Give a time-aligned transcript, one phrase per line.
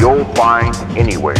[0.00, 1.36] you'll find anywhere.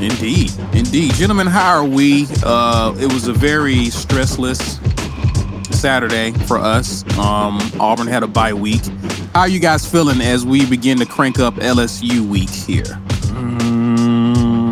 [0.00, 1.48] Indeed, indeed, gentlemen.
[1.48, 2.28] How are we?
[2.44, 4.78] Uh, it was a very stressless
[5.74, 7.02] Saturday for us.
[7.18, 8.82] Um, Auburn had a bye week.
[9.34, 12.84] How are you guys feeling as we begin to crank up LSU week here?
[13.34, 14.70] Mm,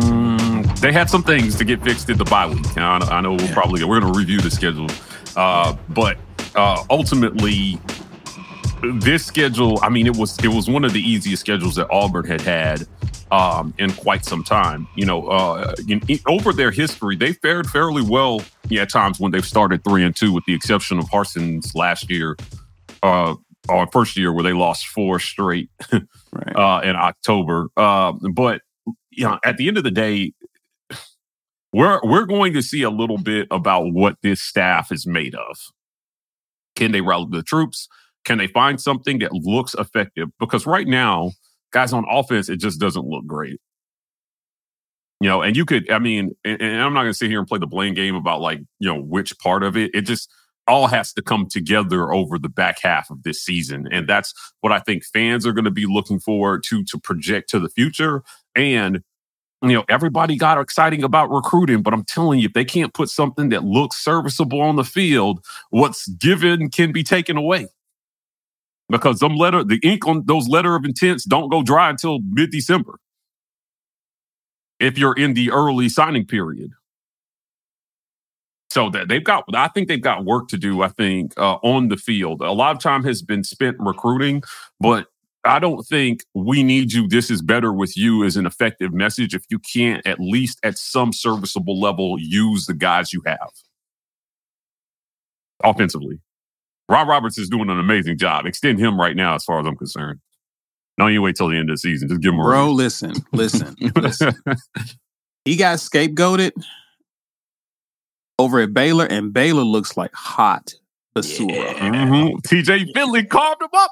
[0.79, 2.77] they had some things to get fixed in the bye week.
[2.77, 4.87] I, I know we'll probably we're going to review the schedule,
[5.35, 6.17] uh, but
[6.55, 7.79] uh, ultimately,
[8.95, 9.79] this schedule.
[9.81, 12.87] I mean, it was it was one of the easiest schedules that Auburn had had
[13.31, 14.87] um, in quite some time.
[14.95, 19.19] You know, uh, in, in- over their history, they fared fairly well yeah, at times
[19.19, 22.35] when they've started three and two, with the exception of Parsons last year,
[23.01, 23.35] uh,
[23.69, 26.55] or first year where they lost four straight Right.
[26.55, 27.69] uh, in October.
[27.77, 28.61] Uh, but
[29.11, 30.33] you know, at the end of the day,
[31.71, 35.57] we're we're going to see a little bit about what this staff is made of.
[36.75, 37.87] Can they rally the troops?
[38.25, 40.29] Can they find something that looks effective?
[40.39, 41.31] Because right now,
[41.71, 43.59] guys on offense, it just doesn't look great.
[45.19, 47.39] You know, and you could, I mean, and, and I'm not going to sit here
[47.39, 49.91] and play the blame game about like, you know, which part of it.
[49.93, 50.29] It just
[50.67, 53.87] all has to come together over the back half of this season.
[53.91, 57.49] And that's what I think fans are going to be looking forward to to project
[57.49, 58.23] to the future.
[58.55, 59.01] And,
[59.61, 63.09] you know, everybody got exciting about recruiting, but I'm telling you, if they can't put
[63.09, 65.39] something that looks serviceable on the field,
[65.69, 67.67] what's given can be taken away
[68.89, 72.51] because some letter, the ink on those letter of intents don't go dry until mid
[72.51, 72.99] December.
[74.79, 76.71] If you're in the early signing period,
[78.69, 80.81] so that they've got, I think they've got work to do.
[80.81, 84.41] I think uh, on the field, a lot of time has been spent recruiting,
[84.79, 85.07] but
[85.45, 87.07] I don't think we need you.
[87.07, 89.35] This is better with you as an effective message.
[89.35, 93.51] If you can't at least at some serviceable level use the guys you have
[95.63, 96.19] offensively.
[96.89, 98.45] Ron Roberts is doing an amazing job.
[98.45, 100.19] Extend him right now, as far as I'm concerned.
[100.97, 102.07] No, you wait till the end of the season.
[102.09, 104.33] Just give him a Bro, listen, listen, listen.
[105.45, 106.51] He got scapegoated
[108.37, 110.73] over at Baylor, and Baylor looks like hot
[111.15, 111.73] basura.
[111.75, 112.41] Mhm.
[112.43, 113.91] TJ Finley carved him up.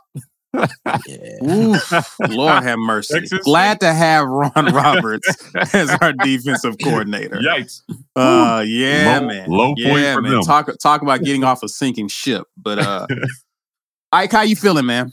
[1.44, 3.19] Oof, Lord have mercy.
[3.19, 5.28] Texas Glad to have Ron Roberts
[5.73, 7.38] as our defensive coordinator.
[7.38, 7.81] Yikes.
[8.16, 9.50] Uh, yeah, Low- man.
[9.50, 10.31] low point yeah, for man.
[10.34, 10.41] them.
[10.44, 12.47] Talk talk about getting off a sinking ship.
[12.57, 13.07] But uh,
[14.11, 15.11] Ike, how you feeling, man?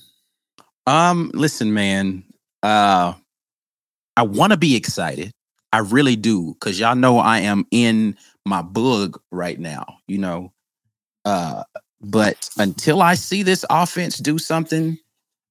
[0.87, 2.25] Um, listen, man.
[2.63, 3.13] Uh
[4.17, 5.31] I want to be excited.
[5.73, 10.53] I really do, because y'all know I am in my bug right now, you know.
[11.25, 11.63] Uh,
[12.01, 14.99] but until I see this offense do something,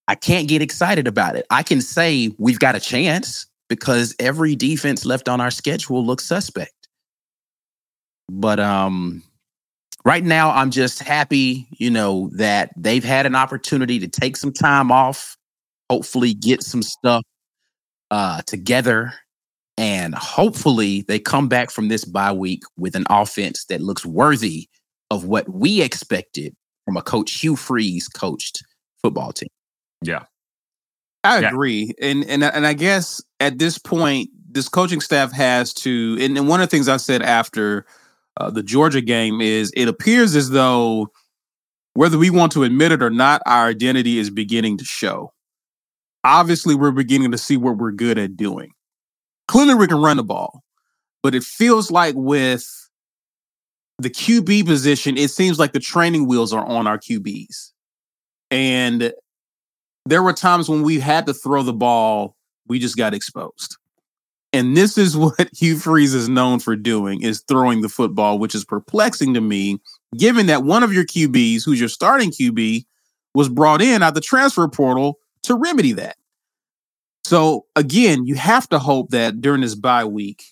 [0.07, 1.45] I can't get excited about it.
[1.49, 6.25] I can say we've got a chance because every defense left on our schedule looks
[6.25, 6.73] suspect.
[8.29, 9.23] But um
[10.05, 14.53] right now I'm just happy, you know, that they've had an opportunity to take some
[14.53, 15.37] time off,
[15.89, 17.23] hopefully get some stuff
[18.09, 19.13] uh together
[19.77, 24.69] and hopefully they come back from this bye week with an offense that looks worthy
[25.11, 26.53] of what we expected
[26.85, 28.63] from a coach Hugh Freeze coached
[29.01, 29.49] football team.
[30.03, 30.23] Yeah.
[31.23, 31.49] I Yeah.
[31.49, 36.17] agree, and and and I guess at this point, this coaching staff has to.
[36.21, 37.85] And, and one of the things I said after
[38.37, 41.11] uh, the Georgia game is, it appears as though
[41.95, 45.33] whether we want to admit it or not, our identity is beginning to show.
[46.23, 48.71] Obviously, we're beginning to see what we're good at doing.
[49.47, 50.61] Clearly, we can run the ball,
[51.23, 52.65] but it feels like with
[53.99, 57.71] the QB position, it seems like the training wheels are on our QBs.
[58.51, 59.11] And
[60.09, 62.35] there were times when we had to throw the ball,
[62.67, 63.77] we just got exposed.
[64.53, 68.55] And this is what Hugh Freeze is known for doing is throwing the football, which
[68.55, 69.79] is perplexing to me,
[70.17, 72.85] given that one of your QBs, who's your starting QB,
[73.33, 76.15] was brought in out the transfer portal to remedy that.
[77.23, 80.43] So again, you have to hope that during this bye week,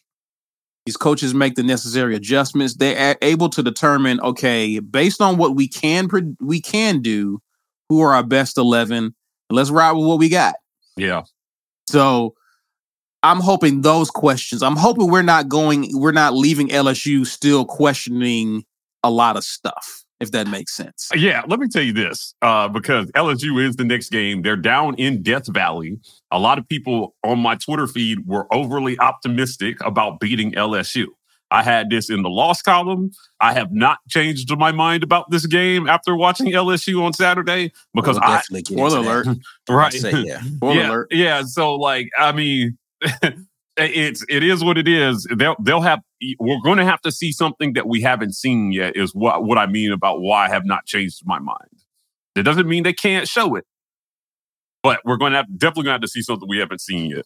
[0.86, 2.76] these coaches make the necessary adjustments.
[2.76, 7.42] They're able to determine, okay, based on what we can we can do,
[7.90, 9.16] who are our best eleven,
[9.50, 10.56] let's ride with what we got.
[10.98, 11.24] Yeah.
[11.88, 12.36] So
[13.24, 14.62] I'm hoping those questions.
[14.62, 18.64] I'm hoping we're not going, we're not leaving LSU still questioning
[19.04, 21.10] a lot of stuff, if that makes sense.
[21.16, 24.42] Yeah, let me tell you this, uh, because LSU is the next game.
[24.42, 25.98] They're down in Death Valley.
[26.32, 31.08] A lot of people on my Twitter feed were overly optimistic about beating LSU.
[31.52, 33.12] I had this in the loss column.
[33.40, 38.20] I have not changed my mind about this game after watching LSU on Saturday because
[38.20, 39.34] We'll I definitely get Spoiler into that.
[39.34, 39.38] alert.
[39.70, 39.94] right.
[39.94, 40.42] Say, yeah.
[40.58, 41.08] Spoiler yeah, alert.
[41.12, 41.44] yeah.
[41.44, 42.78] So like, I mean,
[43.78, 45.28] it's it is what it is.
[45.36, 46.00] They'll they'll have.
[46.40, 48.96] We're going to have to see something that we haven't seen yet.
[48.96, 51.70] Is what what I mean about why I have not changed my mind.
[52.36, 53.66] It doesn't mean they can't show it,
[54.84, 57.12] but we're going to have definitely going to have to see something we haven't seen
[57.12, 57.26] yet.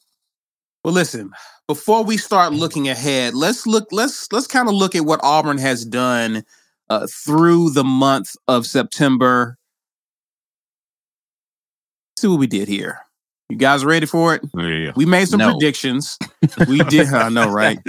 [0.84, 1.31] Well, listen,
[1.68, 5.58] before we start looking ahead, let's look, let's let's kind of look at what Auburn
[5.58, 6.44] has done
[6.90, 9.58] uh, through the month of September.
[12.18, 13.00] See what we did here.
[13.50, 14.42] You guys ready for it?
[14.56, 14.92] Yeah.
[14.96, 15.52] We made some No.
[15.52, 16.18] predictions.
[16.68, 17.80] We did, I know, right?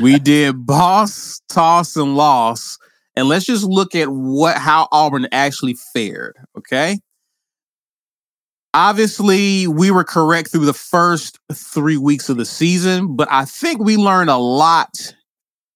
[0.00, 2.78] We did boss, toss, and loss.
[3.14, 6.36] And let's just look at what how Auburn actually fared.
[6.56, 6.98] Okay.
[8.74, 13.80] Obviously, we were correct through the first three weeks of the season, but I think
[13.80, 15.14] we learned a lot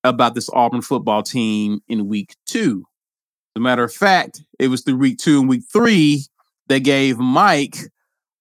[0.03, 2.85] about this Auburn football team in week two.
[3.55, 6.25] As a matter of fact, it was through week two and week three
[6.69, 7.77] that gave Mike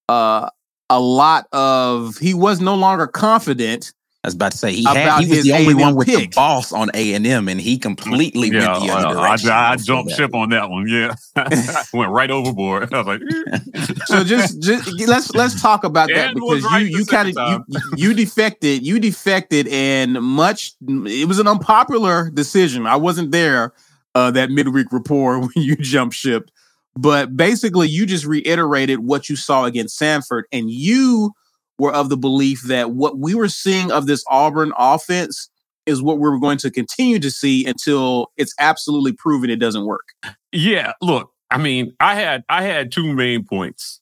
[0.08, 0.50] uh,
[0.90, 3.94] a lot of he was no longer confident.
[4.26, 6.32] I was about to say he had he was the only A&M one with pick.
[6.32, 9.22] the boss on A and M, and he completely Yeah, went the uh, other I,
[9.22, 9.50] direction.
[9.52, 10.88] I, I before jumped ship on that one.
[10.88, 11.14] Yeah,
[11.94, 12.92] went right overboard.
[12.92, 13.22] I was like.
[14.06, 17.36] So just just let's let's talk about that And because right you you kind of
[17.50, 22.88] you you defected you defected and much it was an unpopular decision.
[22.88, 23.74] I wasn't there
[24.16, 26.50] uh, that midweek report when you jumped ship,
[26.96, 31.34] but basically you just reiterated what you saw against Samford, and you
[31.78, 35.50] were of the belief that what we were seeing of this Auburn offense
[35.86, 39.86] is what we were going to continue to see until it's absolutely proven it doesn't
[39.86, 40.08] work.
[40.52, 44.02] Yeah, look, I mean, I had I had two main points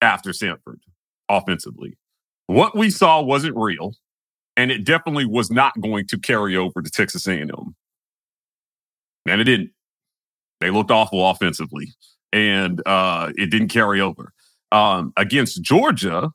[0.00, 0.78] after Samford
[1.28, 1.96] offensively.
[2.46, 3.94] What we saw wasn't real,
[4.56, 7.74] and it definitely was not going to carry over to Texas A&M.
[9.26, 9.70] And it didn't.
[10.60, 11.92] They looked awful offensively,
[12.32, 14.32] and uh, it didn't carry over.
[14.72, 16.30] Um, against Georgia,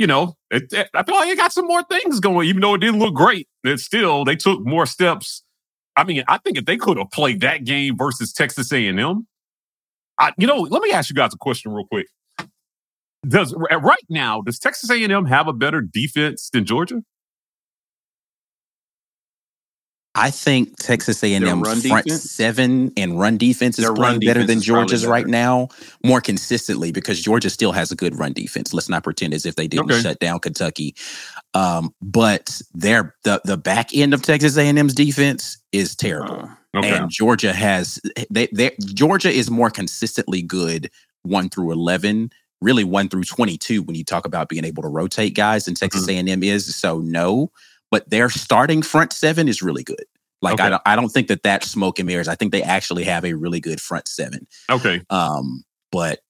[0.00, 2.72] you know, it, it- I feel like it got some more things going, even though
[2.74, 3.46] it didn't look great.
[3.64, 5.44] It still they took more steps.
[5.94, 9.26] I mean, I think if they could have played that game versus Texas A&M,
[10.18, 12.06] I, you know, let me ask you guys a question real quick.
[13.28, 17.02] Does right now does Texas A&M have a better defense than Georgia?
[20.20, 22.30] I think Texas A&M's Their run front defense?
[22.30, 25.68] seven and run defense is Their playing better than Georgia's right now,
[26.04, 28.74] more consistently because Georgia still has a good run defense.
[28.74, 30.00] Let's not pretend as if they didn't Okay.
[30.02, 30.94] shut down Kentucky.
[31.54, 36.42] Um, but their the the back end of Texas A&M's defense is terrible.
[36.42, 36.96] Uh, Okay.
[36.98, 37.98] And Georgia has
[38.30, 40.88] they, they Georgia is more consistently good
[41.24, 44.88] one through eleven, really one through twenty two when you talk about being able to
[44.88, 46.10] rotate guys, and Texas Mm-hmm.
[46.10, 46.76] A and M is.
[46.76, 47.50] So no,
[47.90, 50.04] but their starting front seven is really good.
[50.42, 52.28] Like I don't I don't think that that's smoke and mirrors.
[52.28, 54.46] I think they actually have a really good front seven.
[54.70, 55.02] okay.
[55.10, 56.20] Um, but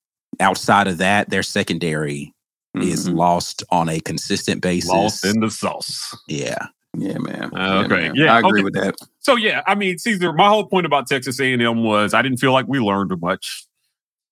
[0.41, 2.35] outside of that, their secondary
[2.75, 3.17] is mhm.
[3.17, 4.91] lost on a consistent basis.
[4.91, 6.17] Lost in the sauce.
[6.29, 6.67] yeah.
[6.97, 7.51] yeah, man.
[7.55, 7.89] Okay.
[7.89, 8.15] man.
[8.15, 8.63] Yeah, I agree okay.
[8.63, 8.95] with that.
[9.21, 12.53] So yeah, I mean, Caesar, my whole point about Texas A&M was I didn't feel
[12.53, 13.65] like we learned much,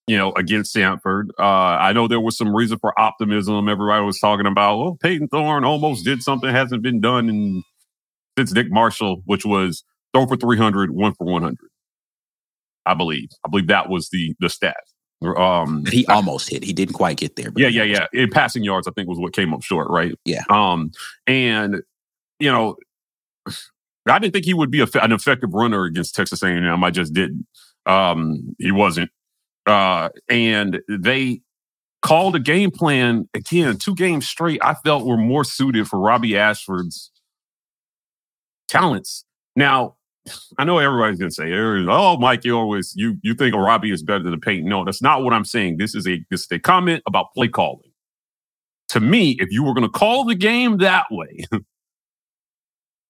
[0.08, 1.28] you know, against Samford.
[1.38, 3.68] Uh, I know there was some reason for optimism.
[3.68, 7.62] Everybody was talking about, well, Payton Thorne almost did something hasn't been done in
[8.38, 9.84] since Nick Marshall, which was
[10.14, 11.56] throw for 300, one for 100.
[12.86, 13.28] I believe.
[13.44, 14.78] I believe that was the the stat.
[15.22, 16.64] Um, he almost hit.
[16.64, 17.50] He didn't quite get there.
[17.50, 18.06] but yeah, yeah, yeah.
[18.12, 20.14] In passing yards, I think was what came up short, right?
[20.24, 20.44] Yeah.
[20.48, 20.92] Um,
[21.26, 21.82] and
[22.40, 22.76] you know,
[24.06, 26.82] I didn't think he would be a, an effective runner against Texas A&M.
[26.82, 27.46] I just didn't.
[27.84, 29.10] Um, he wasn't.
[29.68, 31.42] Uh, and they
[32.00, 34.60] called a game plan again, two games straight.
[34.62, 37.10] I felt were more suited for Robbie Ashford's
[38.68, 39.24] talents.
[39.56, 39.96] Now,
[40.58, 44.24] I know everybody's gonna say, "Oh, Mike, you always you you think Robbie is better
[44.24, 45.78] than Payton." No, that's not what I'm saying.
[45.78, 47.90] This is a this is a comment about play calling.
[48.90, 51.44] To me, if you were going to call the game that way,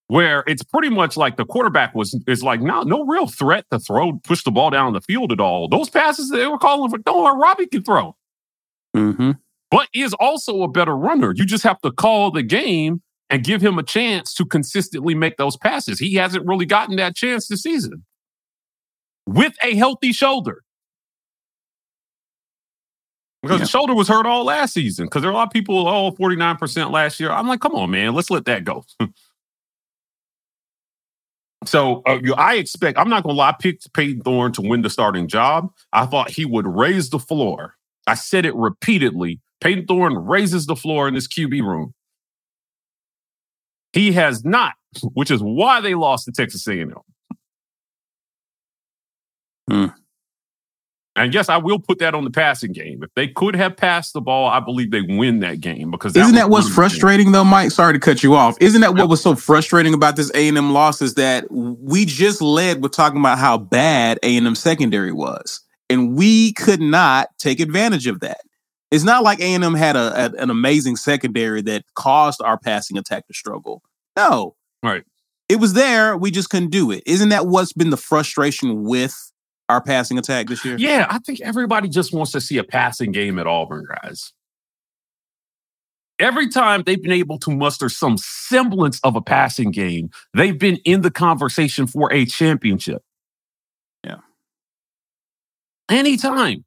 [0.09, 3.79] where it's pretty much like the quarterback was is like no no real threat to
[3.79, 5.69] throw push the ball down the field at all.
[5.69, 8.17] Those passes they were calling for, don't worry, Robbie can throw.
[8.97, 9.33] Mm-hmm.
[9.71, 11.33] But is also a better runner.
[11.37, 15.37] You just have to call the game and give him a chance to consistently make
[15.37, 15.99] those passes.
[15.99, 18.05] He hasn't really gotten that chance this season
[19.27, 20.63] with a healthy shoulder.
[23.43, 23.65] Because Yeah.
[23.65, 25.05] the shoulder was hurt all last season.
[25.05, 27.31] Because there are a lot of people, oh, 49% last year.
[27.31, 28.85] I'm like, come on, man, let's let that go.
[31.65, 34.83] so uh, I expect, I'm not going to lie, I picked Payton Thorne to win
[34.83, 35.71] the starting job.
[35.93, 37.75] I thought he would raise the floor.
[38.07, 39.41] I said it repeatedly.
[39.61, 41.95] Payton Thorne raises the floor in this QB room.
[43.93, 44.75] He has not,
[45.15, 46.95] which is why they lost to Texas A&M.
[49.69, 49.87] Hmm.
[51.19, 53.03] And yes, I will put that on the passing game.
[53.03, 56.35] If they could have passed the ball, I believe they win that game because Isn't
[56.35, 57.71] that what's one of the- frustrating though, Mike?
[57.71, 58.57] Sorry to cut you off.
[58.61, 61.03] Isn't that what was so frustrating about this A and M loss?
[61.03, 65.61] Is that we just led with talking about how bad A and M secondary was,
[65.91, 68.41] and we could not take advantage of that.
[68.91, 72.57] It's not like A and M had a, a- an amazing secondary that caused our
[72.59, 73.83] passing attack to struggle.
[74.17, 75.05] No, Right.
[75.49, 76.15] It was there.
[76.17, 77.03] We just couldn't do it.
[77.07, 79.33] Isn't that what's been the frustration with
[79.69, 80.77] our passing attack this year?
[80.79, 84.33] Yeah, I think everybody just wants to see a passing game at Auburn, guys.
[86.19, 90.77] Every time they've been able to muster some semblance of a passing game, they've been
[90.85, 93.03] in the conversation for a championship.
[94.03, 94.17] Yeah.
[95.89, 96.65] Anytime.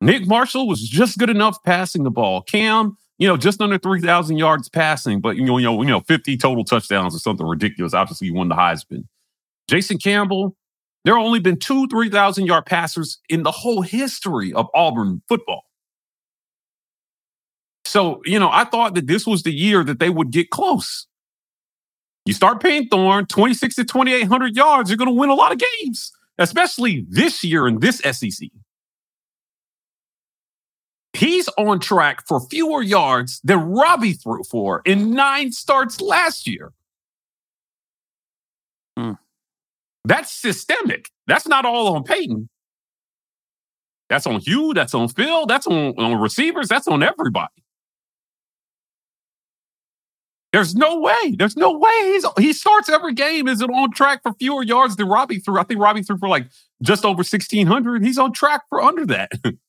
[0.00, 2.42] Nick Marshall was just good enough passing the ball.
[2.42, 6.00] Cam, you know, just under 3,000 yards passing, but, you know, you know, you know,
[6.00, 7.94] 50 total touchdowns or something ridiculous.
[7.94, 9.04] Obviously, he won the Heisman.
[9.68, 10.56] Jason Campbell,
[11.04, 15.64] there have only been two 3,000 yard passers in the whole history of Auburn football.
[17.84, 21.06] So, you know, I thought that this was the year that they would get close.
[22.26, 25.60] You start Payton Thorne 26 to 2,800 yards, you're going to win a lot of
[25.82, 28.48] games, especially this year in this SEC.
[31.12, 36.72] He's on track for fewer yards than Robbie threw for in nine starts last year.
[38.96, 39.12] Hmm.
[40.04, 41.10] That's systemic.
[41.26, 42.48] That's not all on Payton.
[44.08, 44.74] That's on Hugh.
[44.74, 45.46] That's on Phil.
[45.46, 46.68] That's on, on receivers.
[46.68, 47.52] That's on everybody.
[50.52, 51.34] There's no way.
[51.36, 53.48] There's no way he's he starts every game.
[53.48, 55.58] Is it on track for fewer yards than Robbie threw?
[55.58, 56.46] I think Robbie threw for like
[56.80, 58.04] just over 1600.
[58.04, 59.32] He's on track for under that.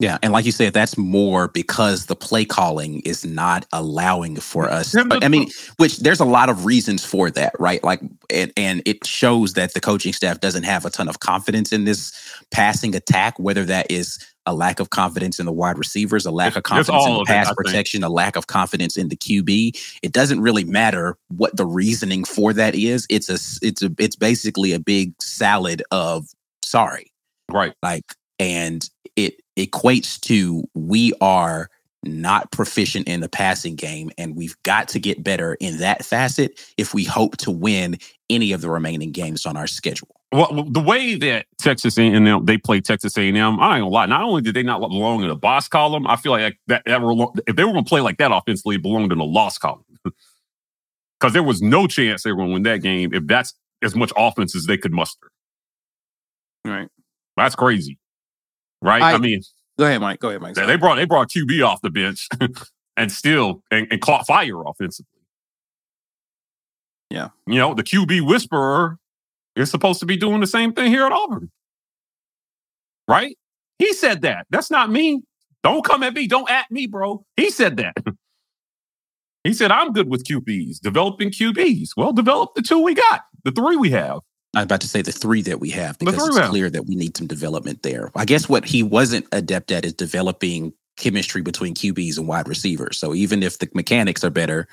[0.00, 4.70] Yeah, and like you said, that's more because the play calling is not allowing for
[4.70, 4.94] us.
[4.96, 7.82] I mean, which there's a lot of reasons for that, right?
[7.82, 8.00] Like,
[8.30, 11.84] and, and it shows that the coaching staff doesn't have a ton of confidence in
[11.84, 12.12] this
[12.52, 13.40] passing attack.
[13.40, 16.80] Whether that is a lack of confidence in the wide receivers, a lack of It's-
[16.80, 17.56] it's confidence in of it, pass think.
[17.56, 19.72] protection, a lack of confidence in the QB.
[20.02, 23.04] It doesn't really matter what the reasoning for that is.
[23.10, 26.28] It's a, it's a, it's basically a big salad of
[26.62, 27.10] sorry
[27.50, 27.74] right.
[27.82, 28.04] like
[28.38, 28.88] and
[29.18, 31.68] it equates to we are
[32.04, 36.72] not proficient in the passing game and we've got to get better in that facet
[36.76, 37.98] if we hope to win
[38.30, 42.56] any of the remaining games on our schedule Well, the way that Texas A&M they
[42.56, 44.06] play Texas A&M, I ain't gonna lie.
[44.06, 47.02] Not only did they not belong in the boss column, I feel like that, that
[47.02, 49.84] were, if they were gonna play like that offensively, it belonged in the loss column.
[51.20, 54.12] Because there was no chance they were gonna win that game if that's as much
[54.16, 55.32] offense as they could muster.
[56.64, 56.88] Right.
[57.36, 57.98] That's crazy,
[58.82, 59.02] right?
[59.02, 59.42] I, I- mean,
[59.78, 60.18] Go ahead, Mike.
[60.18, 60.54] Go ahead, Mike.
[60.54, 62.28] they they brought they brought QB off the bench
[62.96, 65.06] and still and, and caught fire offensively.
[67.10, 67.28] Yeah.
[67.46, 68.98] you know the QB whisperer
[69.56, 71.50] is supposed to be doing the same thing here at Auburn,
[73.06, 73.36] right?
[73.78, 74.46] He said that.
[74.50, 75.22] That's not me.
[75.62, 76.26] Don't come at me.
[76.26, 77.24] Don't at me, bro.
[77.36, 77.94] He said that.
[79.44, 81.90] he said I'm good with QBs, developing QBs.
[81.96, 84.18] Well, develop the two we got, the three we have.
[84.54, 86.94] I was about to say the three that we have because it's clear that we
[86.94, 88.10] need some development there.
[88.14, 92.98] I guess what he wasn't adept at is developing chemistry between qbs and wide receivers.
[92.98, 94.66] So even if the mechanics are better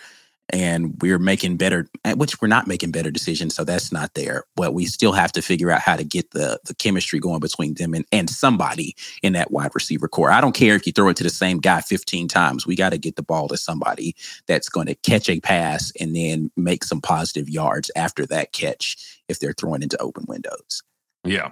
[0.49, 4.43] and we're making better eh, which we're not making better decisions so that's not there
[4.55, 7.73] but we still have to figure out how to get the the chemistry going between
[7.75, 11.09] them and, and somebody in that wide receiver corps i don't care if you throw
[11.09, 14.15] it to the same guy 15 times we got to get the ball to somebody
[14.47, 19.19] that's going to catch a pass and then make some positive yards after that catch
[19.27, 20.83] if they're throwing into open windows
[21.23, 21.51] Yeah.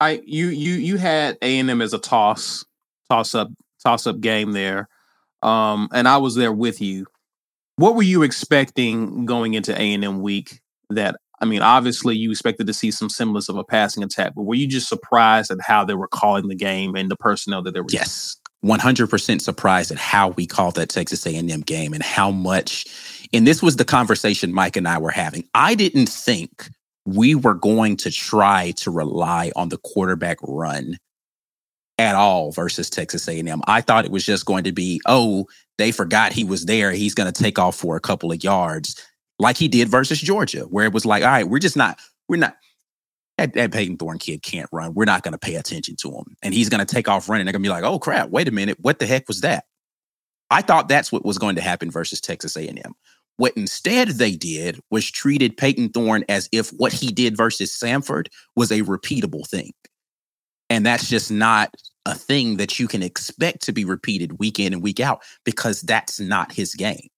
[0.00, 2.64] I you you you had A and M as a toss
[3.08, 3.48] toss up
[3.82, 4.88] toss up game there,
[5.42, 7.06] um, and I was there with you.
[7.76, 10.60] What were you expecting going into A and M week?
[10.90, 14.44] That I mean, obviously you expected to see some semblance of a passing attack, but
[14.44, 17.74] were you just surprised at how they were calling the game and the personnel that
[17.74, 17.88] they were?
[17.90, 21.92] Yes, one hundred percent surprised at how we called that Texas A and M game
[21.92, 22.86] and how much.
[23.32, 25.44] And this was the conversation Mike and I were having.
[25.54, 26.68] I didn't think
[27.04, 30.98] we were going to try to rely on the quarterback run
[31.98, 33.62] at all versus Texas A&M.
[33.66, 35.46] I thought it was just going to be, oh,
[35.78, 36.92] they forgot he was there.
[36.92, 39.00] He's going to take off for a couple of yards
[39.38, 41.98] like he did versus Georgia, where it was like, all right, we're just not,
[42.28, 42.56] we're not,
[43.38, 44.94] that, that Payton Thorne kid can't run.
[44.94, 46.36] We're not going to pay attention to him.
[46.42, 47.44] And he's going to take off running.
[47.44, 48.78] They're going to be like, oh, crap, wait a minute.
[48.80, 49.64] What the heck was that?
[50.50, 52.94] I thought that's what was going to happen versus Texas A&M.
[53.36, 58.28] What instead they did was treated Payton Thorne as if what he did versus Samford
[58.54, 59.72] was a repeatable thing.
[60.68, 61.74] And that's just not
[62.06, 65.82] a thing that you can expect to be repeated week in and week out because
[65.82, 67.08] that's not his game.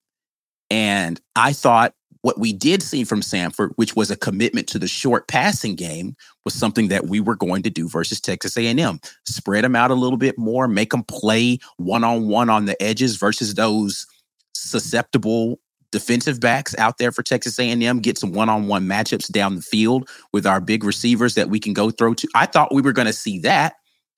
[0.71, 4.89] And I thought what we did see from Samford, which was a commitment to the
[4.89, 9.01] short passing game, was something that we were going to do versus Texas A&M.
[9.25, 12.81] Spread them out a little bit more, make them play one on one on the
[12.83, 14.07] edges versus those
[14.55, 15.61] susceptible
[15.93, 20.47] defensive backs out there for Texas A&M, get some one-on-one matchups down the field with
[20.47, 22.29] our big receivers that we can go throw to.
[22.35, 23.75] I thought we were going to see that,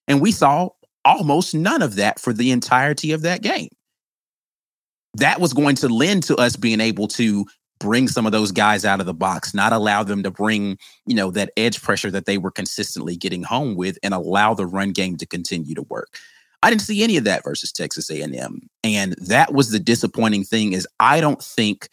[0.09, 0.71] and we saw
[1.05, 3.69] almost none of that for the entirety of that game.
[5.15, 7.47] That was going to lend to us being able to
[7.81, 11.15] bring some of those guys out of the box, not allow them to bring, you
[11.15, 14.93] know, that edge pressure that they were consistently getting home with and allow the run
[14.93, 16.19] game to continue to work.
[16.63, 18.61] I didn't see any of that versus Texas A&M.
[18.85, 21.89] And that was the disappointing thing is I don't think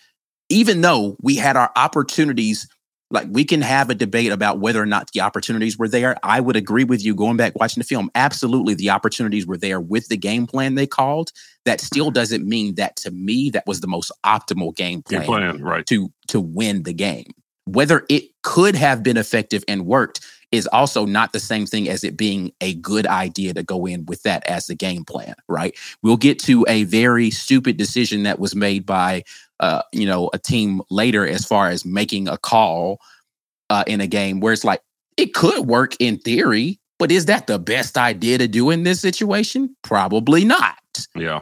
[0.50, 2.68] even though we had our opportunities
[3.10, 6.18] like we can have a debate about whether or not the opportunities were there.
[6.24, 8.12] I would agree with you going back watching the film.
[8.16, 11.32] Absolutely the opportunities were there with the game plan they called.
[11.66, 15.28] That still doesn't mean that to me that was the most optimal game plan, Game
[15.28, 15.86] plan, right.
[15.88, 17.32] to to win the game.
[17.66, 22.04] Whether it could have been effective and worked is also not the same thing as
[22.04, 25.76] it being a good idea to go in with that as the game plan, right?
[26.04, 29.24] We'll get to a very stupid decision that was made by,
[29.60, 33.00] uh, you know, a team later as far as making a call
[33.70, 34.82] uh, in a game where it's like
[35.18, 39.02] it could work in theory, but is that the best idea to do in this
[39.02, 39.76] situation?
[39.84, 40.78] Probably not.
[41.16, 41.42] Yeah.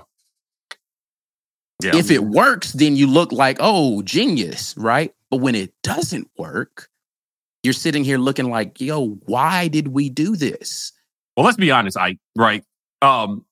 [1.84, 1.96] Yeah.
[1.96, 5.14] If it works, then you look like, oh, genius, right?
[5.30, 6.90] But when it doesn't work,
[7.66, 10.94] you're sitting here looking like, yo, why did we do this?
[11.36, 12.64] Well, let's be honest, I right.
[13.02, 13.44] Um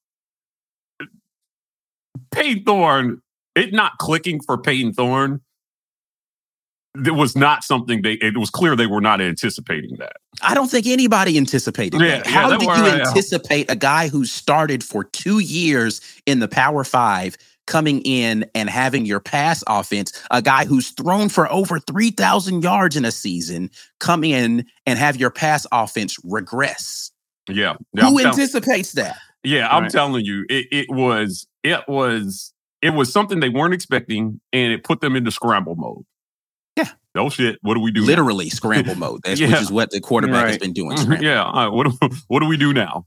[2.31, 3.21] Payton Thorne,
[3.55, 5.41] it not clicking for Payton Thorne.
[7.05, 8.13] It was not something they.
[8.13, 10.17] It was clear they were not anticipating that.
[10.43, 12.27] I don't think anybody anticipated Yeah, that.
[12.27, 16.47] How they did you uh, anticipate a guy who started for two years in the
[16.47, 17.35] Power Five
[17.67, 22.95] coming in and having your pass offense, a guy who's thrown for over 3,000 yards
[22.95, 27.11] in a season, come in and have your pass offense regress?
[27.49, 27.75] Yeah.
[27.93, 29.17] yeah who I'm tell- anticipates that?
[29.43, 29.91] Yeah, I'm Right.
[29.91, 34.83] telling you, it, it was it was it was something they weren't expecting, and it
[34.85, 36.03] put them into scramble mode.
[36.77, 36.89] Yeah.
[37.13, 37.59] No shit.
[37.61, 38.01] What do we do?
[38.01, 38.07] now?
[38.07, 39.19] Literally scramble mode.
[39.25, 39.47] That's Yeah.
[39.49, 40.91] which is what the quarterback has been doing.
[40.95, 41.25] Mm-hmm, scramble.
[41.25, 41.43] yeah.
[41.43, 43.05] all right, what do, what do we do now?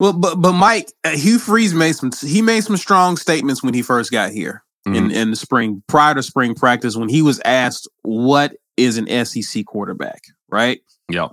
[0.00, 3.74] Well, but but Mike uh, Hugh Freeze made some he made some strong statements when
[3.74, 7.40] he first got here in in the spring prior to spring practice when he was
[7.44, 10.80] asked what is an SEC quarterback, right?
[11.08, 11.28] Yeah.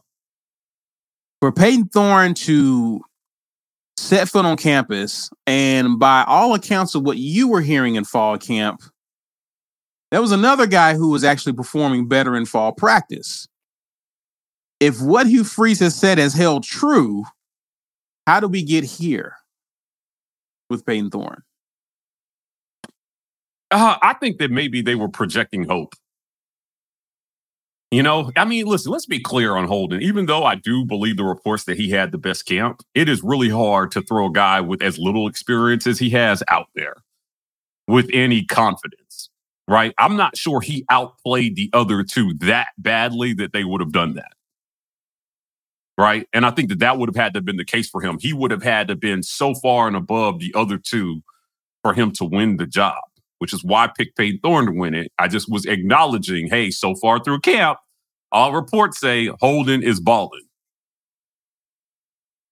[1.42, 3.02] For Payton Thorne to
[3.98, 8.38] set foot on campus and by all accounts of what you were hearing in fall
[8.38, 8.82] camp,
[10.12, 13.48] there was another guy who was actually performing better in fall practice.
[14.80, 17.24] If what Hugh Freeze has said has held true,
[18.28, 19.36] how do we get here
[20.70, 21.44] with Payton Thorne?
[23.72, 25.96] Uh, I think that maybe they were projecting hope.
[27.90, 30.02] You know, I mean, listen, let's be clear on Holden.
[30.02, 33.22] Even though I do believe the reports that he had the best camp, it is
[33.22, 36.96] really hard to throw a guy with as little experience as he has out there
[37.88, 39.30] with any confidence,
[39.68, 39.94] right?
[39.98, 44.14] I'm not sure he outplayed the other two that badly that they would have done
[44.14, 44.32] that.
[46.02, 46.28] Right.
[46.34, 48.18] And I think that that would have had to have been the case for him.
[48.20, 51.22] He would have had to have been so far and above the other two
[51.84, 53.02] for him to win the job
[53.42, 55.12] which is why I picked Payton Thorne to win it.
[55.18, 57.80] I just was acknowledging, hey, so far through camp,
[58.32, 60.44] all reports say Holden is balling.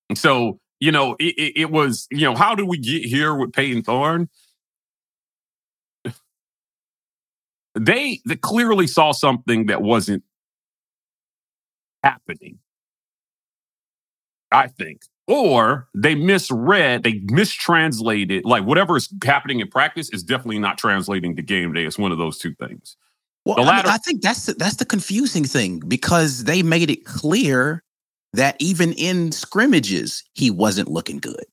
[0.09, 3.35] And so, you know, it, it, it was, you know, how did we get here
[3.35, 4.29] with Payton Thorne?
[7.79, 10.23] They, they clearly saw something that wasn't
[12.03, 12.57] happening.
[14.51, 15.01] I think.
[15.27, 21.35] Or they misread, they mistranslated, like whatever is happening in practice is definitely not translating
[21.35, 21.85] to game day.
[21.85, 22.97] It's one of those two things.
[23.45, 26.89] Well, The I, mean, I think that's the, that's the confusing thing because they made
[26.89, 27.83] it clear
[28.33, 31.45] that even in scrimmages he wasn't looking good,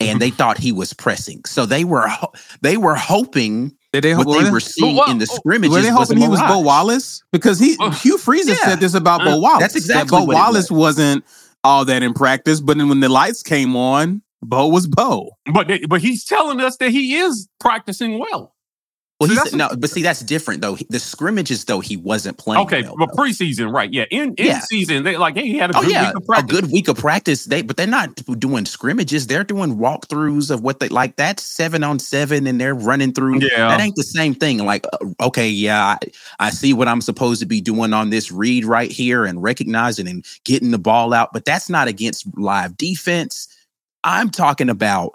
[0.00, 1.42] and they thought he was pressing.
[1.46, 4.96] So they were ho- they were hoping Did they, what were they they- were seeing
[4.96, 6.58] well, in the oh, scrimmages were they was hoping he was Bo.
[6.58, 7.22] Wallace?
[7.32, 7.94] Because he Ugh.
[7.94, 8.64] Hugh Freeze has Yeah.
[8.70, 9.60] said this about Uh, Bo Wallace.
[9.60, 10.78] that's that exactly Bo what it Wallace was.
[10.98, 11.24] wasn't
[11.66, 15.30] all that in practice, but then when the lights came on, Bo was Bo.
[15.52, 18.54] But they, but he's telling us that he is practicing well.
[19.18, 20.76] Well, So he's, no, but see, that's different though.
[20.90, 22.66] The scrimmages though, he wasn't playing.
[22.66, 23.90] Okay, well, but preseason, right?
[23.90, 24.60] Yeah, in in Yeah.
[24.60, 26.58] season, they like, hey, he had a Oh good yeah, week of practice.
[26.58, 27.44] a good week of practice.
[27.46, 29.26] They but they're not doing scrimmages.
[29.26, 31.16] They're doing walkthroughs of what they like.
[31.16, 33.40] That's seven on seven, and they're running through.
[33.40, 33.68] Yeah.
[33.68, 34.58] that ain't the same thing.
[34.58, 35.98] Like, uh, okay, yeah, I,
[36.38, 40.06] I see what I'm supposed to be doing on this read right here, and recognizing
[40.08, 41.32] and getting the ball out.
[41.32, 43.48] But that's not against live defense.
[44.04, 45.14] I'm talking about.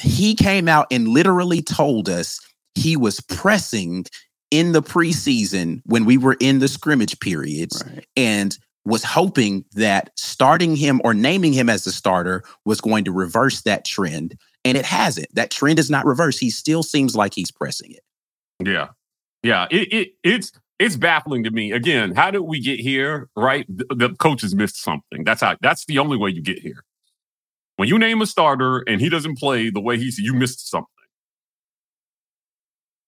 [0.00, 2.40] He came out and literally told us
[2.74, 4.06] he was pressing
[4.50, 7.84] in the preseason when we were in the scrimmage periods
[8.16, 13.12] and was hoping that starting him or naming him as the starter was going to
[13.12, 14.36] reverse that trend.
[14.64, 15.34] And it hasn't.
[15.34, 16.40] That trend is not reversed.
[16.40, 18.00] He still seems like he's pressing it.
[18.66, 18.88] Yeah,
[19.42, 19.66] yeah.
[19.70, 21.72] It, it it's it's baffling to me.
[21.72, 23.30] Again, how did we get here?
[23.36, 25.24] Right, the, the coaches missed something.
[25.24, 25.56] That's how.
[25.62, 26.84] That's the only way you get here.
[27.76, 30.88] When you name a starter and he doesn't play the way he's, you missed something.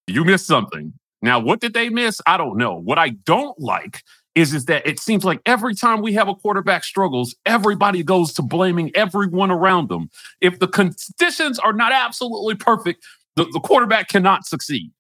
[0.07, 0.93] You missed something.
[1.23, 2.21] Now, what did they miss?
[2.27, 2.75] I don't know.
[2.75, 4.03] What I don't like
[4.35, 8.33] is is that it seems like every time we have a quarterback struggles, everybody goes
[8.35, 10.09] to blaming everyone around them.
[10.41, 13.05] If the conditions are not absolutely perfect,
[13.37, 14.91] the, the quarterback cannot succeed.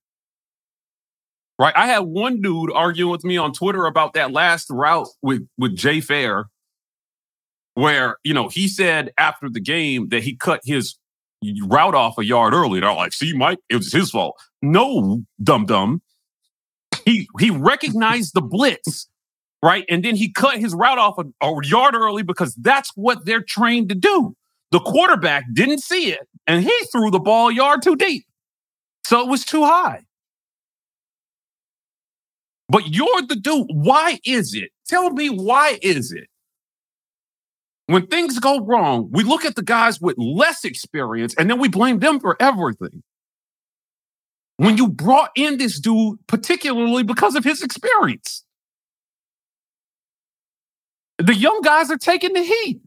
[1.58, 1.74] Right?
[1.76, 5.76] I had one dude arguing with me on Twitter about that last route with with
[5.76, 6.46] Jay Fair,
[7.74, 10.96] where you know he said after the game that he cut his
[11.66, 12.80] route off a yard early.
[12.80, 16.02] They're like, "See, Mike, it was his fault." No, dum dum.
[17.04, 19.08] He he recognized the blitz,
[19.62, 23.24] right, and then he cut his route off a, a yard early because that's what
[23.24, 24.36] they're trained to do.
[24.70, 28.24] The quarterback didn't see it, and he threw the ball a yard too deep,
[29.04, 30.02] so it was too high.
[32.68, 33.66] But you're the dude.
[33.70, 34.70] Why is it?
[34.88, 36.28] Tell me why is it?
[37.86, 41.68] When things go wrong, we look at the guys with less experience and then we
[41.68, 43.02] blame them for everything.
[44.56, 48.44] When you brought in this dude, particularly because of his experience,
[51.18, 52.80] the young guys are taking the heat.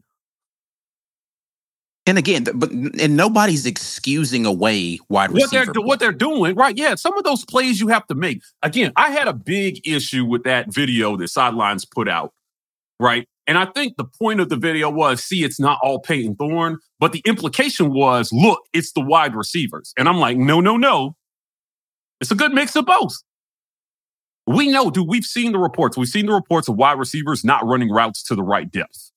[2.08, 5.80] And again, but and nobody's excusing away wide what they're receiver.
[5.80, 6.76] what they're doing, right?
[6.76, 8.42] Yeah, some of those plays you have to make.
[8.62, 12.32] Again, I had a big issue with that video that Sidelines put out,
[13.00, 13.28] right?
[13.46, 16.78] And I think the point of the video was, see, it's not all Payton Thorne,
[16.98, 19.92] but the implication was, look, it's the wide receivers.
[19.96, 21.16] And I'm like, no, no, no.
[22.20, 23.14] It's a good mix of both.
[24.46, 25.96] We know, dude, we've seen the reports.
[25.96, 29.12] We've seen the reports of wide receivers not running routes to the right depth.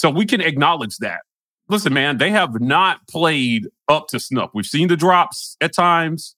[0.00, 1.20] So we can acknowledge that
[1.68, 4.50] listen, man, they have not played up to snuff.
[4.54, 6.36] We've seen the drops at times.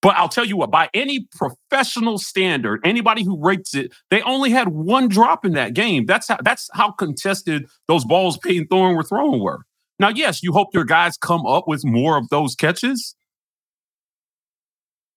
[0.00, 4.50] But I'll tell you what, by any professional standard, anybody who rates it, they only
[4.50, 6.06] had one drop in that game.
[6.06, 9.64] That's how that's how contested those balls Payton Thorne were throwing were.
[9.98, 13.16] Now, yes, you hope your guys come up with more of those catches.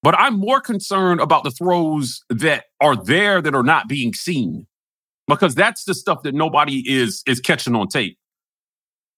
[0.01, 4.65] But I'm more concerned about the throws that are there that are not being seen.
[5.27, 8.17] Because that's the stuff that nobody is is catching on tape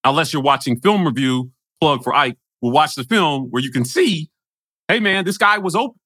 [0.04, 1.50] unless you're watching film review,
[1.80, 4.30] plug for Ike, We'll watch the film where you can see,
[4.88, 6.00] hey man, this guy was open.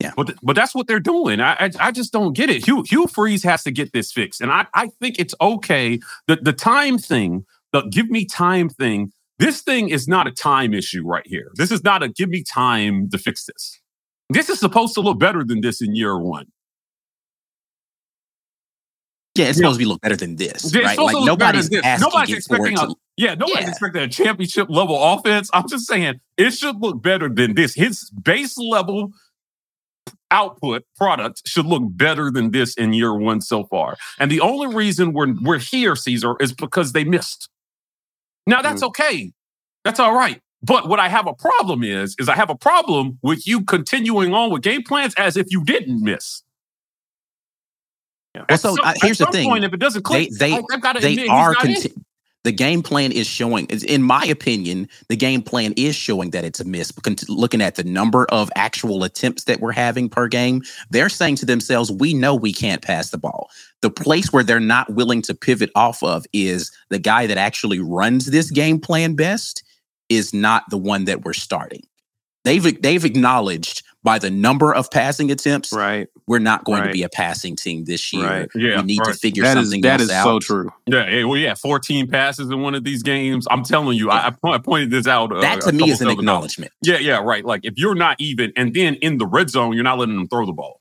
[0.00, 0.12] Yeah.
[0.16, 1.40] But, but that's what they're doing.
[1.40, 2.64] I, I I just don't get it.
[2.64, 4.40] Hugh Hugh Freeze has to get this fixed.
[4.40, 6.00] And I, I think it's okay.
[6.26, 10.72] The the time thing, the give me time thing, this thing is not a time
[10.72, 11.50] issue right here.
[11.56, 13.78] This is not a give me time to fix this.
[14.30, 16.46] This is supposed to look better than this in year one.
[19.34, 19.62] Yeah, it's Yeah.
[19.62, 20.98] supposed to be look better than this, right?
[20.98, 22.92] Like to look better nobody's asking Nobody's it for it expecting to.
[22.92, 23.70] a yeah, nobody's Yeah.
[23.70, 25.50] expecting a championship level offense.
[25.52, 27.74] I'm just saying it should look better than this.
[27.74, 29.12] His base level
[30.30, 33.96] output product should look better than this in year one so far.
[34.18, 37.48] And the only reason we're we're here, Caesar, is because they missed.
[38.46, 38.88] Now that's mm.
[38.88, 39.32] okay.
[39.84, 40.40] That's all right.
[40.62, 44.34] But what I have a problem is, is I have a problem with you continuing
[44.34, 46.42] on with game plans as if you didn't miss.
[48.34, 49.48] Well, At so, some- at here's the thing.
[49.48, 51.48] Point, if it doesn't They click, they I- oh, I've got to they admit, are
[51.54, 51.74] he's not in.
[51.74, 51.94] conti-
[52.42, 56.58] the game plan is showing, in my opinion, the game plan is showing that it's
[56.58, 56.90] a miss.
[56.90, 61.36] Because looking at the number of actual attempts that we're having per game, they're saying
[61.36, 63.50] to themselves, we know we can't pass the ball.
[63.82, 67.78] The place where they're not willing to pivot off of is the guy that actually
[67.80, 69.62] runs this game plan best
[70.08, 71.82] is not the one that we're starting.
[72.44, 76.08] They've they've acknowledged by the number of passing attempts, right?
[76.30, 76.86] We're not going right.
[76.86, 78.24] to be a passing team this year.
[78.24, 78.48] Right.
[78.54, 79.12] Yeah, we need right.
[79.12, 80.24] to figure That is something that else is out.
[80.24, 80.70] so true.
[80.86, 83.48] Yeah, yeah, well, yeah, 14 passes in one of these games.
[83.50, 85.32] I'm telling you, I, I po- I pointed this out.
[85.32, 86.20] Uh, That a to me is an shows ago.
[86.20, 86.70] acknowledgement.
[86.82, 87.44] Yeah, yeah, right.
[87.44, 90.28] Like if you're not even, and then in the red zone, you're not letting them
[90.28, 90.80] throw the ball.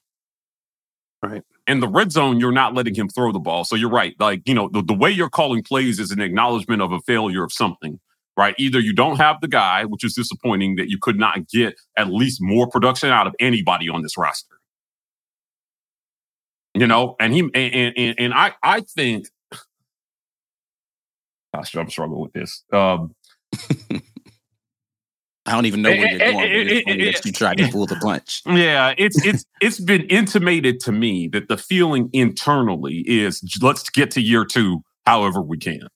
[1.23, 1.41] Right.
[1.65, 3.63] In the red zone, you're not letting him throw the ball.
[3.63, 4.13] So you're right.
[4.19, 7.43] Like, you know, the, the way you're calling plays is an acknowledgement of a failure
[7.43, 7.99] of something,
[8.37, 8.53] right?
[8.59, 12.09] Either you don't have the guy, which is disappointing that you could not get at
[12.11, 14.58] least more production out of anybody on this roster.
[16.79, 19.27] You know, and he and and, and I I think
[21.53, 22.63] gosh, I'm struggling with this.
[22.71, 23.13] Um
[25.45, 26.51] I don't even know where Eh, you're eh, going.
[26.51, 28.41] eh, with this eh, one eh, that you tried to pull the punch.
[28.47, 34.11] Yeah, it's it's it's been intimated to me that the feeling internally is let's get
[34.11, 35.87] to year two however we can.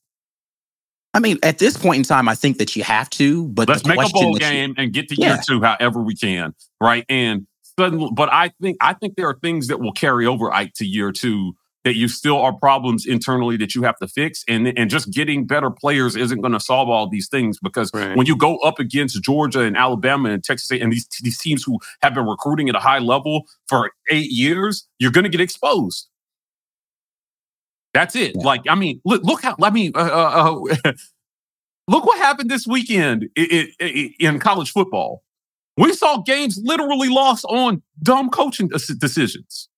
[1.13, 3.47] I mean, at this point in time, I think that you have to.
[3.49, 5.35] But Let's make a bowl that you- game and get to Yeah.
[5.35, 7.05] year two however we can, right?
[7.07, 7.45] And
[7.79, 10.85] suddenly, but I think I think there are things that will carry over Ike to
[10.85, 14.89] year two that you still are problems internally that you have to fix, and and
[14.89, 18.15] just getting better players isn't going to solve all these things because Right.
[18.15, 21.63] when you go up against Georgia and Alabama and Texas A- and these these teams
[21.63, 25.41] who have been recruiting at a high level for eight years, you're going to get
[25.41, 26.07] exposed.
[27.93, 28.33] That's it.
[28.35, 28.43] Yeah.
[28.43, 29.91] Like I mean, look look how I mean.
[29.95, 30.93] Uh, uh, uh,
[31.89, 35.21] Look what happened this weekend i- i- i- in college football.
[35.77, 39.69] We saw games literally lost on dumb coaching decisions.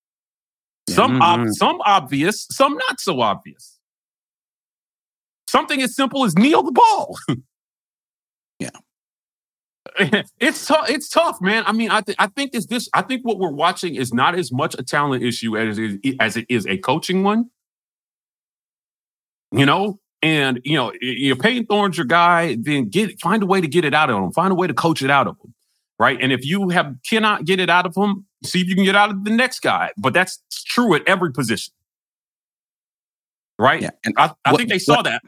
[0.89, 1.53] Some ob- Mhm.
[1.53, 3.79] some obvious, some not so obvious.
[5.47, 7.17] Something as simple as kneel the ball.
[8.59, 8.69] Yeah.
[10.39, 10.89] it's tough.
[10.89, 11.63] It's tough, man.
[11.67, 12.89] I mean, I th- I think it's this.
[12.93, 16.15] I think what we're watching is not as much a talent issue as it is,
[16.19, 17.49] as it is a coaching one.
[19.51, 23.61] You know, and you know, you're Payton Thorne's your guy, then get find a way
[23.61, 24.31] to get it out of him.
[24.33, 25.54] Find a way to coach it out of him,
[25.99, 26.17] right?
[26.21, 28.95] And if you have cannot get it out of him, see if you can get
[28.95, 29.91] out of the next guy.
[29.97, 31.73] But that's true at every position,
[33.59, 33.81] right?
[33.81, 33.89] Yeah.
[34.03, 35.21] And I, I What- think they saw what- that.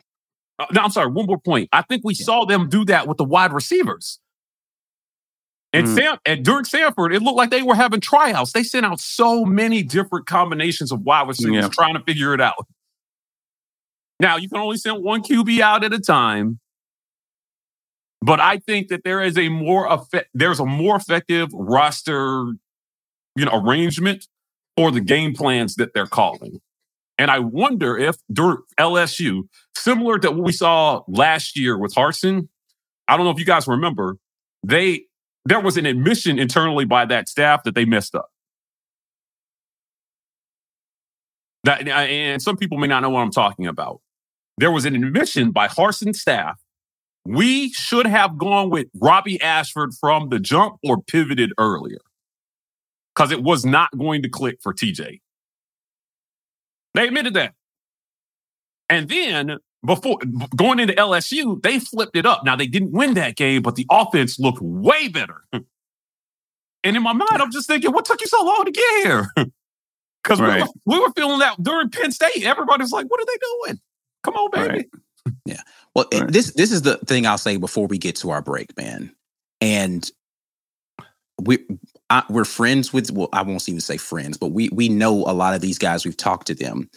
[0.60, 1.12] Uh, no, I'm sorry.
[1.12, 1.70] One more point.
[1.72, 2.26] I think we Yeah.
[2.26, 4.20] saw them do that with the wide receivers.
[5.74, 5.96] And Mm.
[5.96, 8.54] Sam and during Samford, it looked like they were having tryouts.
[8.54, 11.70] They sent out so many different combinations of wide receivers Yeah.
[11.70, 12.66] trying to figure it out.
[14.20, 16.60] Now you can only send one QB out at a time,
[18.22, 20.30] but I think that there is a more effect.
[20.34, 22.54] There's a more effective roster,
[23.36, 24.28] you know, arrangement
[24.76, 26.60] for the game plans that they're calling.
[27.18, 32.48] And I wonder if during LSU, similar to what we saw last year with Harsin,
[33.08, 34.18] I don't know if you guys remember,
[34.64, 35.06] they
[35.46, 38.30] there was an admission internally by that staff that they messed up.
[41.64, 44.02] That and some people may not know what I'm talking about.
[44.58, 46.60] There was an admission by Harsin's staff.
[47.28, 52.00] We should have gone with Robbie Ashford from the jump or pivoted earlier
[53.14, 55.20] because it was not going to click for TJ.
[56.94, 57.54] They admitted that.
[58.90, 60.20] And then before
[60.56, 62.44] going into LSU, they flipped it up.
[62.46, 65.44] Now they didn't win that game, but the offense looked way better.
[66.84, 69.32] And in my mind, I'm just thinking, what took you so long to get here?
[70.24, 70.62] Because we, Right.
[70.62, 72.44] were, we were feeling that during Penn State.
[72.46, 73.80] Everybody's like, what are they doing?
[74.24, 74.68] Come on, baby.
[74.68, 74.86] Right.
[75.96, 76.32] Well, eh, Right.
[76.32, 79.14] this this is the thing I'll say before we get to our break, man.
[79.62, 80.10] And
[81.42, 81.60] we
[82.10, 83.12] I, we're friends with.
[83.12, 86.06] Well, I won't even say friends, but we we know a lot of these guys.
[86.06, 86.90] We've talked to them.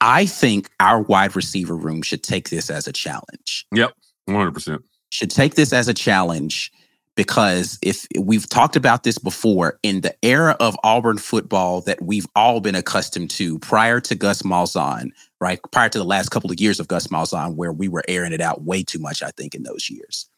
[0.00, 3.66] I think our wide receiver room should take this as a challenge.
[3.72, 3.92] Yep,
[4.28, 4.82] 100%.
[5.10, 6.72] Should take this as a challenge
[7.14, 12.26] because if we've talked about this before in the era of Auburn football that we've
[12.34, 15.10] all been accustomed to prior to Gus Malzahn,
[15.42, 15.60] right?
[15.72, 18.40] Prior to the last couple of years of Gus Malzahn, where we were airing it
[18.40, 20.30] out way too much, I think, in those years.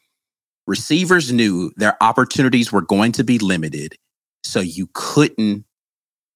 [0.67, 3.97] Receivers knew their opportunities were going to be limited,
[4.45, 5.67] so you couldn't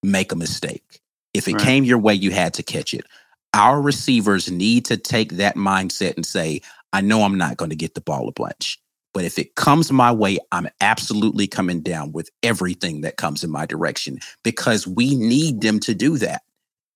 [0.02, 1.00] make a mistake.
[1.35, 1.64] If it Right.
[1.64, 3.07] came your way, you had to catch it.
[3.54, 7.76] Our receivers need to take that mindset and say, I know I'm not going to
[7.76, 8.78] get the ball a bunch.
[9.14, 13.50] But if it comes my way, I'm absolutely coming down with everything that comes in
[13.50, 16.42] my direction because we need them to do that.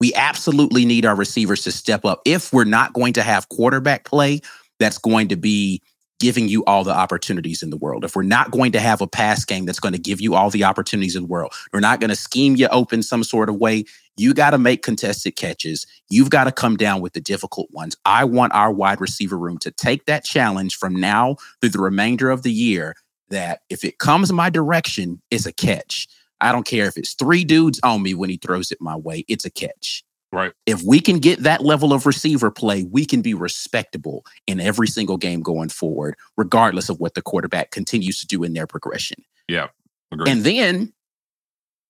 [0.03, 2.23] We absolutely need our receivers to step up.
[2.25, 4.41] If we're not going to have quarterback play
[4.81, 5.81] that's going to be
[6.19, 9.07] giving you all the opportunities in the world, if we're not going to have a
[9.07, 12.01] pass game that's going to give you all the opportunities in the world, we're not
[12.01, 13.85] going to scheme you open some sort of way.
[14.17, 15.87] You got to make contested catches.
[16.11, 17.95] You've got to come down with the difficult ones.
[18.05, 22.29] I want our wide receiver room to take that challenge from now through the remainder
[22.29, 22.97] of the year
[23.29, 26.09] that if it comes my direction, it's a catch.
[26.43, 29.25] I don't care if it's three dudes on me when he throws it my way,
[29.29, 30.05] it's a catch.
[30.33, 30.53] Right.
[30.65, 34.89] If we can get that level of receiver play, we can be respectable in every
[34.89, 39.19] single game going forward, regardless of what the quarterback continues to do in their progression.
[39.47, 39.69] Yeah.
[40.11, 40.31] Agreed.
[40.31, 40.93] And then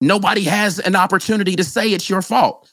[0.00, 2.72] nobody has an opportunity to say it's your fault.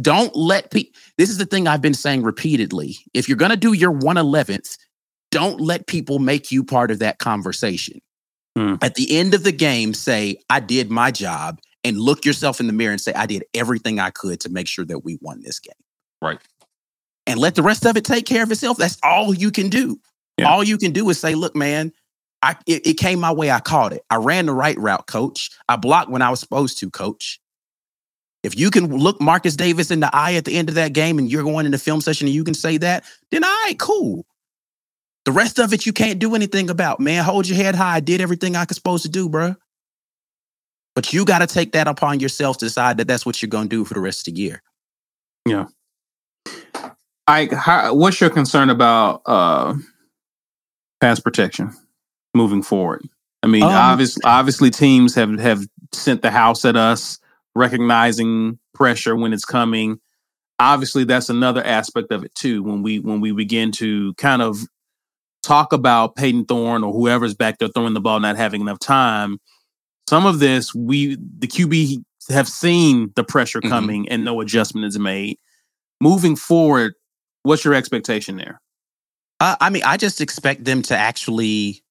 [0.00, 2.96] Don't let people, this is the thing I've been saying repeatedly.
[3.12, 4.78] If you're going to do your 111th,
[5.30, 8.00] don't let people make you part of that conversation.
[8.56, 8.74] Hmm.
[8.82, 12.66] At the end of the game, say, I did my job, and look yourself in
[12.66, 15.40] the mirror and say, I did everything I could to make sure that we won
[15.42, 15.72] this game.
[16.20, 16.38] Right.
[17.26, 18.76] And let the rest of it take care of itself.
[18.76, 19.98] That's all you can do.
[20.36, 20.50] Yeah.
[20.50, 21.92] All you can do is say, look, man,
[22.42, 23.50] I it, it came my way.
[23.50, 24.02] I caught it.
[24.10, 25.50] I ran the right route, coach.
[25.68, 27.40] I blocked when I was supposed to, coach.
[28.42, 31.18] If you can look Marcus Davis in the eye at the end of that game
[31.18, 33.78] and you're going in the film session and you can say that, then all right,
[33.78, 34.24] cool.
[35.30, 36.98] The rest of it you can't do anything about.
[36.98, 37.94] Man, hold your head high.
[37.94, 39.54] I did everything I was supposed to do, bro.
[40.96, 43.68] But you got to take that upon yourself to decide that that's what you're going
[43.68, 44.60] to do for the rest of the year.
[45.46, 45.66] Yeah.
[47.28, 49.74] Ike, how, what's your concern about uh,
[51.00, 51.74] pass protection
[52.34, 53.08] moving forward?
[53.44, 57.20] I mean, Um, obviously, obviously, teams have have sent the house at us,
[57.54, 60.00] recognizing pressure when it's coming.
[60.58, 62.64] Obviously, that's another aspect of it too.
[62.64, 64.58] When we when we begin to kind of
[65.42, 69.38] talk about Payton Thorne or whoever's back there throwing the ball not having enough time,
[70.08, 73.68] some of this we the QB have seen the pressure Mhm.
[73.68, 75.38] coming and no adjustment is made.
[76.00, 76.94] Moving forward,
[77.42, 78.60] what's your expectation there?
[79.40, 81.82] Uh, I mean, I just expect them to actually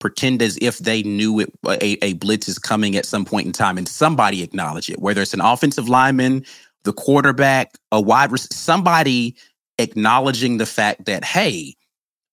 [0.00, 3.52] pretend as if they knew it a, a blitz is coming at some point in
[3.52, 6.44] time and somebody acknowledge it, whether it's an offensive lineman,
[6.84, 9.34] the quarterback, a wide somebody
[9.78, 11.74] acknowledging the fact that, hey,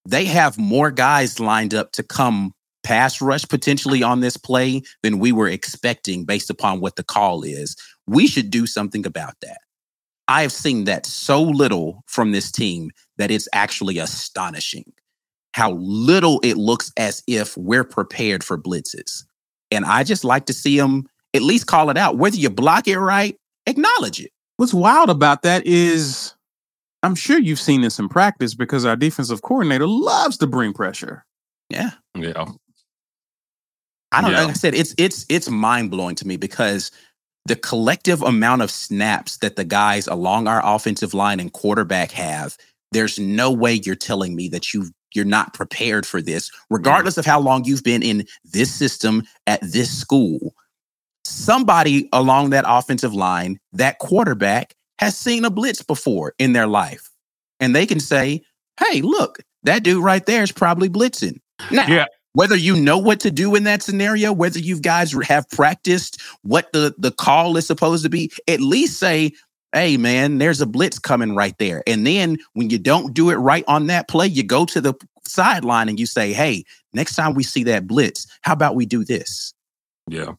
[0.05, 5.19] they have more guys lined up to come pass rush potentially on this play than
[5.19, 7.75] we were expecting based upon what the call is.
[8.05, 9.57] We should do something about that.
[10.27, 14.93] I have seen that so little from this team that it's actually astonishing
[15.53, 19.23] how little it looks as if we're prepared for blitzes.
[19.71, 22.17] And I just like to see them at least call it out.
[22.17, 24.31] Whether you block it right, acknowledge it.
[24.57, 26.33] What's wild about that is
[27.05, 31.23] I'm sure you've seen this in practice because our defensive coordinator loves to bring pressure.
[31.69, 31.91] Yeah.
[32.15, 32.45] Yeah.
[34.11, 34.41] I don't Yeah.
[34.41, 36.91] like I said, it's it's it's mind blowing to me because
[37.45, 42.57] the collective amount of snaps that the guys along our offensive line and quarterback have,
[42.91, 47.25] there's no way you're telling me that you you're not prepared for this, regardless of
[47.25, 50.53] how long you've been in this system at this school.
[51.23, 57.09] Somebody along that offensive line, that quarterback has seen a blitz before in their life.
[57.59, 58.41] And they can say,
[58.79, 61.39] hey, look, that dude right there is probably blitzing.
[61.71, 62.05] Now, Yeah.
[62.33, 66.71] whether you know what to do in that scenario, whether you guys have practiced what
[66.73, 69.31] the, the call is supposed to be, at least say,
[69.73, 71.83] hey, man, there's a blitz coming right there.
[71.87, 74.93] And then when you don't do it right on that play, you go to the
[75.27, 79.03] sideline and you say, hey, next time we see that blitz, how about we do
[79.03, 79.53] this?
[80.09, 80.33] Yeah.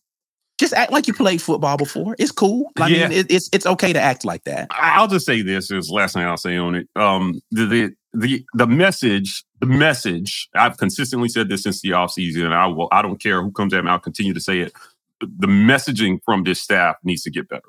[0.58, 2.16] Just act like you played football before.
[2.18, 2.70] It's cool.
[2.80, 3.08] I Yeah.
[3.08, 4.68] mean, it, it's it's okay to act like that.
[4.70, 6.88] I'll just say this is last thing I'll say on it.
[6.96, 10.48] Um, the, the the the message, the message.
[10.54, 12.88] I've consistently said this since the offseason, and I will.
[12.90, 13.90] I don't care who comes at me.
[13.90, 14.72] I'll continue to say it.
[15.20, 17.68] The messaging from this staff needs to get better.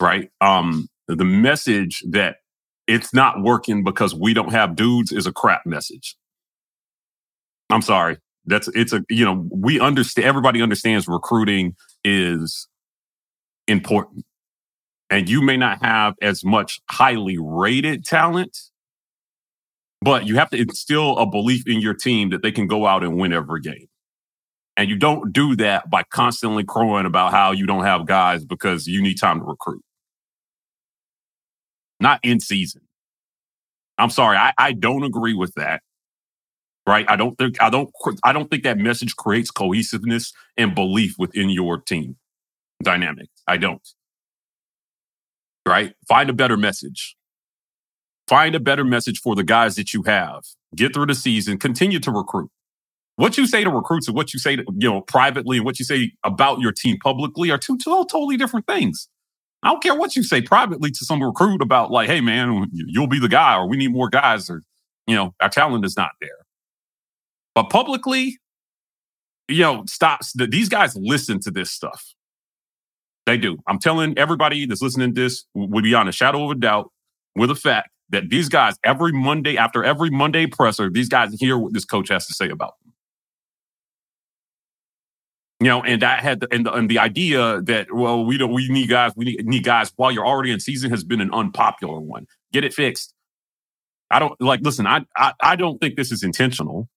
[0.00, 0.30] Right.
[0.40, 2.36] Um, the message that
[2.86, 6.16] it's not working because we don't have dudes is a crap message.
[7.68, 8.16] I'm sorry.
[8.50, 10.26] That's it's a you know we understand.
[10.26, 12.68] Everybody understands recruiting is
[13.66, 14.24] important
[15.10, 18.56] and you may not have as much highly rated talent,
[20.00, 23.02] but you have to instill a belief in your team that they can go out
[23.02, 23.88] and win every game.
[24.76, 28.86] And you don't do that by constantly crowing about how you don't have guys because
[28.86, 29.82] you need time to recruit.
[31.98, 32.82] Not in season.
[33.98, 35.82] I'm sorry, I, I don't agree with that.
[36.86, 37.04] Right?
[37.08, 37.90] I don't think I don't
[38.24, 42.16] I don't think that message creates cohesiveness and belief within your team
[42.82, 43.28] dynamic.
[43.46, 43.86] I don't
[45.66, 45.94] right?
[46.08, 47.16] Find a better message.
[48.28, 50.42] Find a better message for the guys that you have.
[50.76, 52.50] Get through the season, continue to recruit.
[53.16, 55.78] What you say to recruits and what you say to, you know, privately and what
[55.78, 59.08] you say about your team publicly are two, two totally different things.
[59.62, 63.08] I don't care what you say privately to some recruit about like, hey man, you'll
[63.08, 64.62] be the guy or we need more guys or,
[65.06, 66.39] you know, our talent is not there.
[67.54, 68.38] But publicly,
[69.48, 70.32] you know, stops.
[70.34, 72.14] These guys listen to this stuff.
[73.26, 73.58] They do.
[73.66, 76.90] I'm telling everybody that's listening to this would be on a shadow of a doubt
[77.36, 81.56] with the fact that these guys, every Monday, after every Monday presser, these guys hear
[81.58, 82.92] what this coach has to say about them.
[85.60, 88.52] You know, and that had the, and the, and the idea that well, we don't
[88.52, 91.30] we need guys, we need, need guys while you're already in season has been an
[91.32, 92.26] unpopular one.
[92.52, 93.14] Get it fixed.
[94.10, 94.60] I don't like.
[94.62, 96.88] Listen, I I, I don't think this is intentional,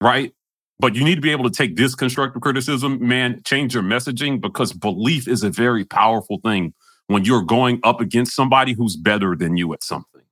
[0.00, 0.32] right?
[0.78, 4.40] But you need to be able to take this constructive criticism, man, change your messaging
[4.40, 6.72] because belief is a very powerful thing
[7.06, 10.22] when you're going up against somebody who's better than you at something.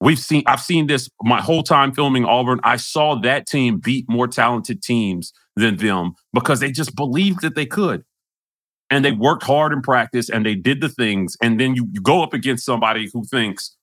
[0.00, 2.60] We've seen, I've seen this my whole time filming Auburn.
[2.64, 7.54] I saw that team beat more talented teams than them because they just believed that
[7.54, 8.04] they could.
[8.90, 11.36] And they worked hard in practice and they did the things.
[11.42, 13.76] And then you, you go up against somebody who thinks,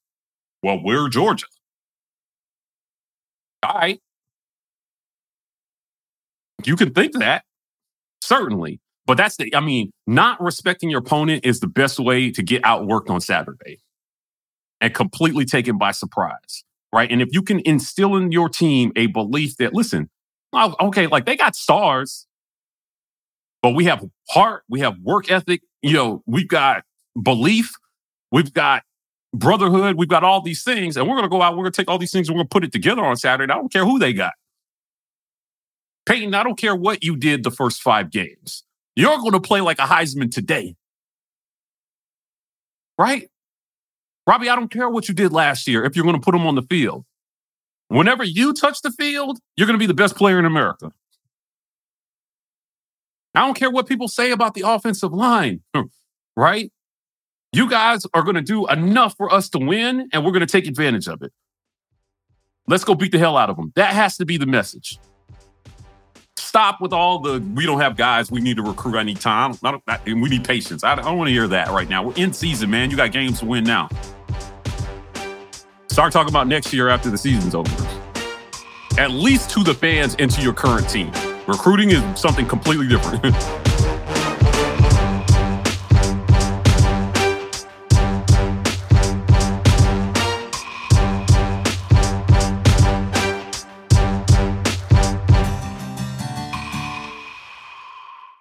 [0.62, 1.48] well, we're Georgia.
[3.64, 4.00] All right.
[6.66, 7.44] You can think that,
[8.22, 8.80] certainly.
[9.06, 12.62] But that's the, I mean, not respecting your opponent is the best way to get
[12.64, 13.80] outworked on Saturday
[14.80, 16.64] and completely taken by surprise.
[16.94, 17.12] Right.
[17.12, 20.10] And if you can instill in your team a belief that, listen,
[20.54, 22.28] oh, okay, like they got stars,
[23.62, 26.84] but we have heart, we have work ethic, you know, we've got
[27.22, 27.72] belief,
[28.32, 28.84] we've got
[29.34, 31.82] brotherhood, we've got all these things, and we're going to go out, we're going to
[31.82, 33.52] take all these things, and we're going to put it together on Saturday.
[33.52, 34.34] I don't care who they got.
[36.06, 38.64] Payton, I don't care what you did the first five games.
[38.96, 40.76] You're going to play like a Heisman today.
[42.98, 43.30] Right?
[44.28, 46.46] Robby, I don't care what you did last year if you're going to put them
[46.46, 47.06] on the field.
[47.88, 50.92] Whenever you touch the field, you're going to be the best player in America.
[53.36, 55.62] I don't care what people say about the offensive line,
[56.38, 56.72] right?
[57.54, 60.48] You guys are going to do enough for us to win, and we're going to
[60.48, 61.32] take advantage of it.
[62.68, 63.72] Let's go beat the hell out of them.
[63.76, 65.00] That has to be the message
[66.54, 68.30] stop with all the we don't have guys.
[68.30, 68.96] We need to recruit.
[68.96, 69.02] I.
[69.02, 70.84] I I, we need patience.
[70.84, 72.04] I, I don't want to hear that right now.
[72.04, 72.92] We're in season, man.
[72.92, 73.90] You got games to win now.
[75.88, 77.72] Start talking about next year after the season's over.
[79.00, 81.12] At least to the fans and to your current team.
[81.48, 83.36] Recruiting is something completely different.